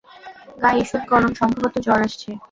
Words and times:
গা 0.57 0.69
ঈষৎ 0.77 1.03
গরম 1.09 1.31
সম্ভবত 1.39 1.75
জ্বর 1.85 1.99
আসছে। 2.07 2.29